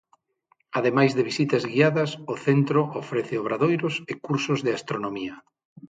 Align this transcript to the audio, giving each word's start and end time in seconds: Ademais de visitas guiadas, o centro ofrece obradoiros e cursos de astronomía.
Ademais 0.79 1.11
de 1.13 1.27
visitas 1.29 1.63
guiadas, 1.71 2.09
o 2.33 2.35
centro 2.45 2.79
ofrece 3.01 3.35
obradoiros 3.41 3.95
e 4.11 4.13
cursos 4.25 4.59
de 4.65 4.71
astronomía. 4.79 5.35